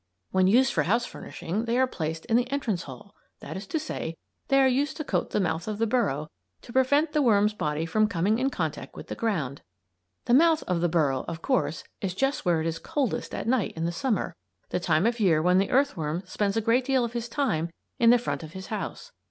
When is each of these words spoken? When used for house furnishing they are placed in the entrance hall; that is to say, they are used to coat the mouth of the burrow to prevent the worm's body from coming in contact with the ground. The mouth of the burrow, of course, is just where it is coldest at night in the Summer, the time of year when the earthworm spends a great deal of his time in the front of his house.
When 0.31 0.47
used 0.47 0.73
for 0.73 0.81
house 0.81 1.05
furnishing 1.05 1.65
they 1.65 1.77
are 1.77 1.85
placed 1.85 2.25
in 2.25 2.35
the 2.35 2.49
entrance 2.49 2.81
hall; 2.81 3.13
that 3.39 3.55
is 3.55 3.67
to 3.67 3.77
say, 3.77 4.17
they 4.47 4.59
are 4.59 4.67
used 4.67 4.97
to 4.97 5.03
coat 5.03 5.29
the 5.29 5.39
mouth 5.39 5.67
of 5.67 5.77
the 5.77 5.85
burrow 5.85 6.27
to 6.63 6.73
prevent 6.73 7.11
the 7.11 7.21
worm's 7.21 7.53
body 7.53 7.85
from 7.85 8.07
coming 8.07 8.39
in 8.39 8.49
contact 8.49 8.95
with 8.95 9.09
the 9.09 9.15
ground. 9.15 9.61
The 10.25 10.33
mouth 10.33 10.63
of 10.63 10.81
the 10.81 10.89
burrow, 10.89 11.23
of 11.27 11.43
course, 11.43 11.83
is 12.01 12.15
just 12.15 12.45
where 12.45 12.61
it 12.61 12.65
is 12.65 12.79
coldest 12.79 13.35
at 13.35 13.47
night 13.47 13.73
in 13.75 13.85
the 13.85 13.91
Summer, 13.91 14.35
the 14.69 14.79
time 14.79 15.05
of 15.05 15.19
year 15.19 15.39
when 15.39 15.59
the 15.59 15.69
earthworm 15.69 16.23
spends 16.25 16.57
a 16.57 16.61
great 16.61 16.85
deal 16.85 17.05
of 17.05 17.13
his 17.13 17.29
time 17.29 17.69
in 17.99 18.09
the 18.09 18.17
front 18.17 18.41
of 18.41 18.53
his 18.53 18.65
house. 18.73 19.11